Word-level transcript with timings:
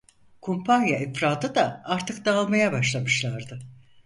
Kumpanya 0.41 0.95
efradı 0.95 1.55
da 1.55 1.81
artık 1.85 2.25
dağılmaya 2.25 2.71
başlamışlardı. 2.71 3.59